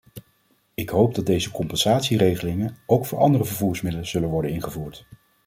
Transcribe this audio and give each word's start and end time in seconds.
Ik 0.73 0.89
hoop 0.89 1.15
dat 1.15 1.25
deze 1.25 1.51
compensatieregelingen 1.51 2.77
ook 2.87 3.05
voor 3.05 3.19
andere 3.19 3.45
vervoersmiddelen 3.45 4.07
zullen 4.07 4.29
worden 4.29 4.51
ingevoerd. 4.51 5.05